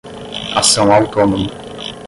ação 0.55 0.91
autônoma 0.91 1.37